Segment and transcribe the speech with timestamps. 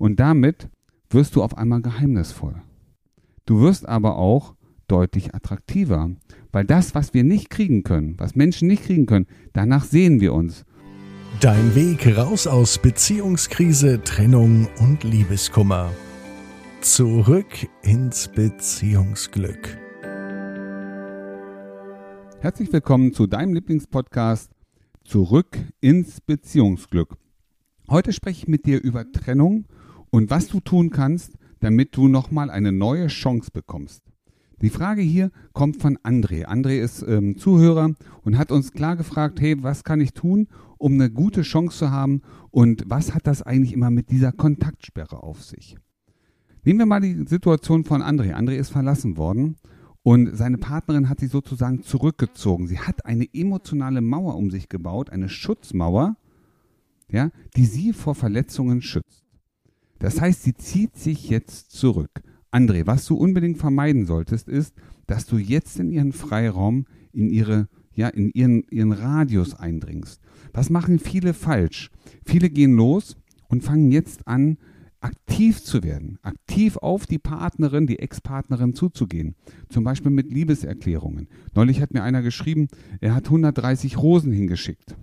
[0.00, 0.70] Und damit
[1.10, 2.54] wirst du auf einmal geheimnisvoll.
[3.44, 4.54] Du wirst aber auch
[4.88, 6.10] deutlich attraktiver,
[6.52, 10.32] weil das, was wir nicht kriegen können, was Menschen nicht kriegen können, danach sehen wir
[10.32, 10.64] uns.
[11.42, 15.90] Dein Weg raus aus Beziehungskrise, Trennung und Liebeskummer.
[16.80, 19.76] Zurück ins Beziehungsglück.
[22.40, 24.50] Herzlich willkommen zu deinem Lieblingspodcast
[25.04, 27.18] Zurück ins Beziehungsglück.
[27.90, 29.66] Heute spreche ich mit dir über Trennung
[30.10, 34.02] und was du tun kannst, damit du nochmal eine neue Chance bekommst.
[34.62, 36.44] Die Frage hier kommt von André.
[36.44, 40.94] André ist ähm, Zuhörer und hat uns klar gefragt, hey, was kann ich tun, um
[40.94, 42.20] eine gute Chance zu haben
[42.50, 45.76] und was hat das eigentlich immer mit dieser Kontaktsperre auf sich?
[46.62, 48.34] Nehmen wir mal die Situation von André.
[48.34, 49.56] André ist verlassen worden
[50.02, 52.66] und seine Partnerin hat sich sozusagen zurückgezogen.
[52.66, 56.16] Sie hat eine emotionale Mauer um sich gebaut, eine Schutzmauer,
[57.10, 59.29] ja, die sie vor Verletzungen schützt.
[60.00, 62.10] Das heißt, sie zieht sich jetzt zurück.
[62.50, 64.74] André, was du unbedingt vermeiden solltest, ist,
[65.06, 70.20] dass du jetzt in ihren Freiraum, in ihre, ja, in ihren, ihren Radius eindringst.
[70.52, 71.90] Was machen viele falsch?
[72.24, 73.16] Viele gehen los
[73.48, 74.56] und fangen jetzt an,
[75.00, 79.34] aktiv zu werden, aktiv auf die Partnerin, die Ex-Partnerin zuzugehen.
[79.68, 81.28] Zum Beispiel mit Liebeserklärungen.
[81.54, 82.68] Neulich hat mir einer geschrieben,
[83.00, 84.96] er hat 130 Rosen hingeschickt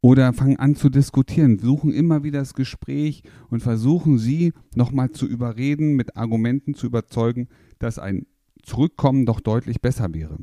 [0.00, 5.26] oder fangen an zu diskutieren, suchen immer wieder das Gespräch und versuchen sie nochmal zu
[5.26, 8.26] überreden, mit Argumenten zu überzeugen, dass ein
[8.62, 10.38] Zurückkommen doch deutlich besser wäre.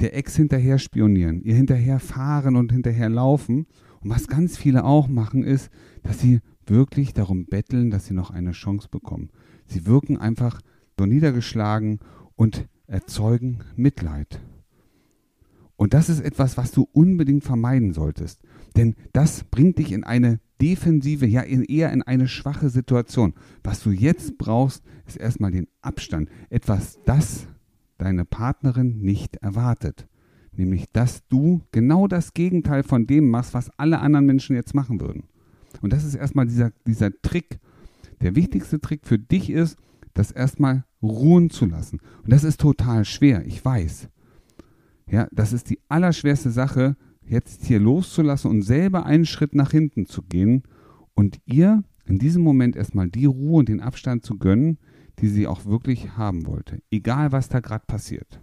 [0.00, 3.66] Der Ex hinterher spionieren, ihr hinterher fahren und hinterher laufen.
[4.00, 5.70] Und was ganz viele auch machen, ist,
[6.02, 9.30] dass sie wirklich darum betteln, dass sie noch eine Chance bekommen.
[9.66, 10.60] Sie wirken einfach
[10.98, 12.00] so niedergeschlagen
[12.36, 14.40] und erzeugen Mitleid.
[15.82, 18.40] Und das ist etwas, was du unbedingt vermeiden solltest.
[18.76, 23.34] Denn das bringt dich in eine defensive, ja eher in eine schwache Situation.
[23.64, 26.28] Was du jetzt brauchst, ist erstmal den Abstand.
[26.50, 27.48] Etwas, das
[27.98, 30.06] deine Partnerin nicht erwartet.
[30.52, 35.00] Nämlich, dass du genau das Gegenteil von dem machst, was alle anderen Menschen jetzt machen
[35.00, 35.24] würden.
[35.80, 37.58] Und das ist erstmal dieser, dieser Trick.
[38.20, 39.76] Der wichtigste Trick für dich ist,
[40.14, 41.98] das erstmal ruhen zu lassen.
[42.22, 44.10] Und das ist total schwer, ich weiß.
[45.10, 50.06] Ja, das ist die allerschwerste Sache, jetzt hier loszulassen und selber einen Schritt nach hinten
[50.06, 50.62] zu gehen
[51.14, 54.78] und ihr in diesem Moment erstmal die Ruhe und den Abstand zu gönnen,
[55.18, 58.40] die sie auch wirklich haben wollte, egal was da gerade passiert.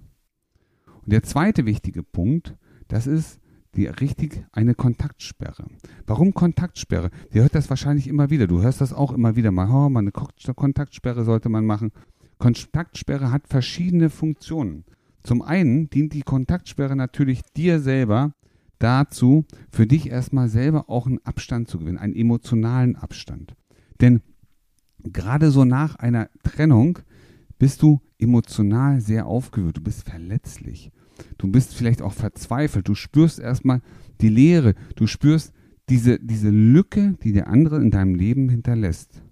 [1.03, 2.55] Und der zweite wichtige Punkt,
[2.87, 3.39] das ist
[3.75, 5.65] die richtig eine Kontaktsperre.
[6.07, 7.11] Warum Kontaktsperre?
[7.31, 8.47] Ihr hört das wahrscheinlich immer wieder.
[8.47, 9.69] Du hörst das auch immer wieder mal.
[9.69, 11.91] Oh, mal eine Kontaktsperre sollte man machen.
[12.39, 14.85] Kontaktsperre hat verschiedene Funktionen.
[15.23, 18.33] Zum einen dient die Kontaktsperre natürlich dir selber
[18.79, 23.55] dazu, für dich erstmal selber auch einen Abstand zu gewinnen, einen emotionalen Abstand.
[24.01, 24.21] Denn
[25.03, 26.99] gerade so nach einer Trennung
[27.57, 30.91] bist du emotional sehr aufgewühlt, du bist verletzlich,
[31.37, 33.81] du bist vielleicht auch verzweifelt, du spürst erstmal
[34.21, 35.53] die Leere, du spürst
[35.89, 39.23] diese, diese Lücke, die der andere in deinem Leben hinterlässt.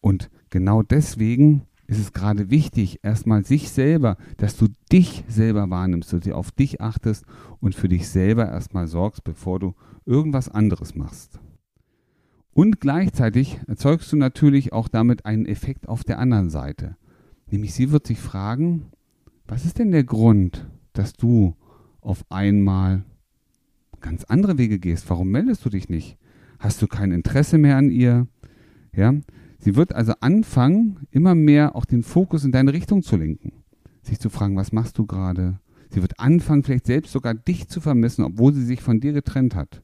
[0.00, 6.12] Und genau deswegen ist es gerade wichtig, erstmal sich selber, dass du dich selber wahrnimmst,
[6.12, 7.24] dass du auf dich achtest
[7.58, 9.74] und für dich selber erstmal sorgst, bevor du
[10.06, 11.40] irgendwas anderes machst.
[12.52, 16.96] Und gleichzeitig erzeugst du natürlich auch damit einen Effekt auf der anderen Seite.
[17.50, 18.92] Nämlich sie wird sich fragen,
[19.48, 21.56] was ist denn der Grund, dass du
[22.00, 23.02] auf einmal
[24.00, 25.10] ganz andere Wege gehst?
[25.10, 26.18] Warum meldest du dich nicht?
[26.60, 28.28] Hast du kein Interesse mehr an ihr?
[28.94, 29.12] Ja,
[29.60, 33.52] Sie wird also anfangen, immer mehr auch den Fokus in deine Richtung zu lenken.
[34.02, 35.60] Sich zu fragen, was machst du gerade?
[35.90, 39.54] Sie wird anfangen, vielleicht selbst sogar dich zu vermissen, obwohl sie sich von dir getrennt
[39.54, 39.82] hat.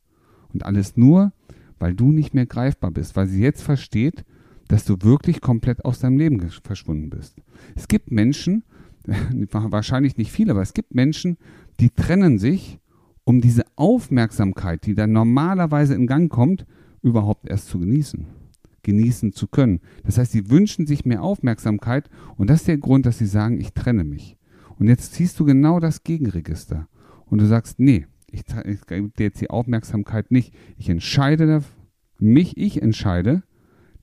[0.53, 1.33] Und alles nur,
[1.79, 4.25] weil du nicht mehr greifbar bist, weil sie jetzt versteht,
[4.69, 7.37] dass du wirklich komplett aus deinem Leben verschwunden bist.
[7.75, 8.65] Es gibt Menschen,
[9.53, 11.37] wahrscheinlich nicht viele, aber es gibt Menschen,
[11.81, 12.81] die trennen sich,
[13.25, 16.65] um diese Aufmerksamkeit, die dann normalerweise in Gang kommt,
[17.03, 18.27] überhaupt erst zu genießen
[18.87, 19.81] genießen zu können.
[20.05, 23.61] Das heißt, sie wünschen sich mehr Aufmerksamkeit und das ist der Grund, dass sie sagen,
[23.61, 24.39] ich trenne mich.
[24.79, 26.89] Und jetzt ziehst du genau das Gegenregister
[27.27, 30.55] und du sagst, nee, ich, ich gebe dir jetzt die Aufmerksamkeit nicht.
[30.79, 31.63] Ich entscheide
[32.19, 33.43] mich, ich entscheide,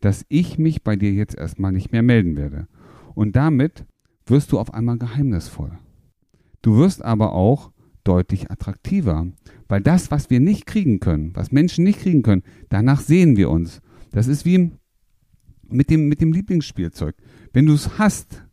[0.01, 2.67] dass ich mich bei dir jetzt erstmal nicht mehr melden werde.
[3.15, 3.85] Und damit
[4.25, 5.71] wirst du auf einmal geheimnisvoll.
[6.61, 7.71] Du wirst aber auch
[8.03, 9.27] deutlich attraktiver,
[9.69, 13.49] weil das, was wir nicht kriegen können, was Menschen nicht kriegen können, danach sehen wir
[13.49, 13.81] uns.
[14.13, 14.71] Das ist wie
[15.67, 17.15] mit dem, mit dem Lieblingsspielzeug.
[17.51, 18.45] Wenn du es hast,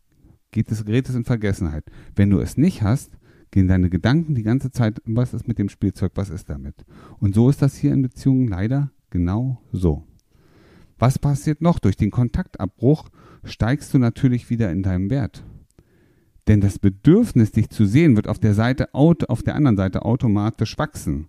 [0.51, 1.85] geht es, gerät in Vergessenheit.
[2.17, 3.13] Wenn du es nicht hast,
[3.51, 6.75] gehen deine Gedanken die ganze Zeit, was ist mit dem Spielzeug, was ist damit?
[7.19, 10.05] Und so ist das hier in Beziehungen leider genau so.
[10.99, 11.79] Was passiert noch?
[11.79, 13.11] Durch den Kontaktabbruch
[13.45, 15.45] steigst du natürlich wieder in deinem Wert.
[16.49, 20.79] Denn das Bedürfnis, dich zu sehen, wird auf der Seite, auf der anderen Seite automatisch
[20.79, 21.29] wachsen.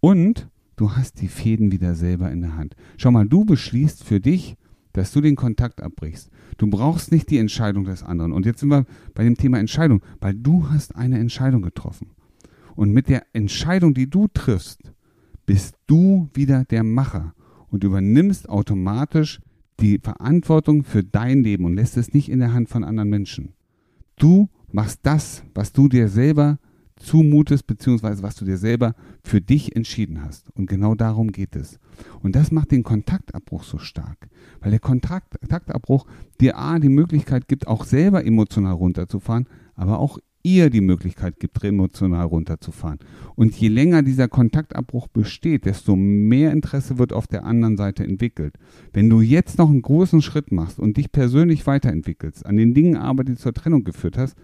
[0.00, 2.76] Und du hast die Fäden wieder selber in der Hand.
[2.96, 4.56] Schau mal, du beschließt für dich,
[4.92, 6.30] dass du den Kontakt abbrichst.
[6.58, 8.32] Du brauchst nicht die Entscheidung des anderen.
[8.32, 8.84] Und jetzt sind wir
[9.14, 12.10] bei dem Thema Entscheidung, weil du hast eine Entscheidung getroffen.
[12.74, 14.92] Und mit der Entscheidung, die du triffst,
[15.46, 17.34] bist du wieder der Macher
[17.70, 19.40] und übernimmst automatisch
[19.80, 23.54] die Verantwortung für dein Leben und lässt es nicht in der Hand von anderen Menschen.
[24.16, 26.58] Du machst das, was du dir selber
[26.96, 30.50] zumutest, beziehungsweise was du dir selber für dich entschieden hast.
[30.54, 31.78] Und genau darum geht es.
[32.22, 34.28] Und das macht den Kontaktabbruch so stark,
[34.60, 36.06] weil der Kontaktabbruch
[36.40, 41.62] dir A, die Möglichkeit gibt, auch selber emotional runterzufahren, aber auch ihr die Möglichkeit gibt,
[41.62, 42.98] emotional runterzufahren.
[43.36, 48.54] Und je länger dieser Kontaktabbruch besteht, desto mehr Interesse wird auf der anderen Seite entwickelt.
[48.92, 52.96] Wenn du jetzt noch einen großen Schritt machst und dich persönlich weiterentwickelst, an den Dingen
[52.96, 54.36] aber, die zur Trennung geführt hast,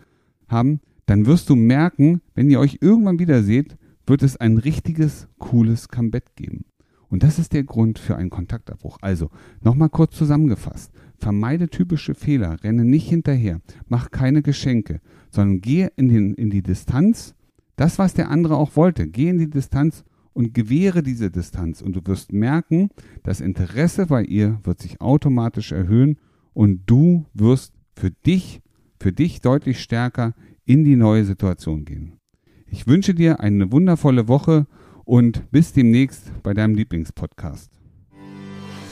[0.48, 5.26] haben, dann wirst du merken, wenn ihr euch irgendwann wieder seht, wird es ein richtiges,
[5.38, 6.66] cooles Comeback geben.
[7.08, 8.98] Und das ist der Grund für einen Kontaktabbruch.
[9.00, 9.30] Also,
[9.62, 10.92] nochmal kurz zusammengefasst.
[11.16, 15.00] Vermeide typische Fehler, renne nicht hinterher, mach keine Geschenke,
[15.30, 17.34] sondern gehe in, den, in die Distanz.
[17.76, 20.04] Das, was der andere auch wollte, geh in die Distanz
[20.34, 21.80] und gewähre diese Distanz.
[21.80, 22.90] Und du wirst merken,
[23.22, 26.18] das Interesse bei ihr wird sich automatisch erhöhen
[26.52, 28.60] und du wirst für dich,
[29.00, 30.34] für dich deutlich stärker
[30.68, 32.12] in die neue Situation gehen.
[32.70, 34.66] Ich wünsche dir eine wundervolle Woche
[35.04, 37.70] und bis demnächst bei deinem Lieblingspodcast.